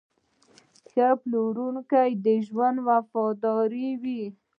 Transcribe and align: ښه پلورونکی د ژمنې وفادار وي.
ښه 0.89 1.07
پلورونکی 1.21 2.09
د 2.25 2.25
ژمنې 2.45 2.81
وفادار 2.87 3.69
وي. 4.01 4.23